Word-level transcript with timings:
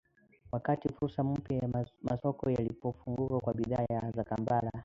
Wakati 0.51 0.89
fursa 0.93 1.23
mpya 1.23 1.67
za 1.69 1.85
masoko 2.03 2.51
zilipofunguka 2.53 3.39
kwa 3.39 3.53
bidhaa 3.53 4.11
za 4.15 4.23
Kampala. 4.23 4.71